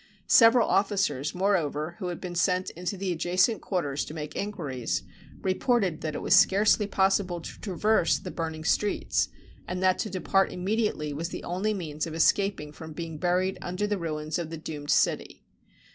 [0.25, 5.03] Several officers, moreover, who had been sent into the adjacent quarters to make inquiries,
[5.43, 9.29] reported that it was scarcely possible to traverse the burning streets,
[9.67, 13.59] and that to depart immediately was the only means of es caping from being buried
[13.61, 15.43] under the ruins of the doomed city.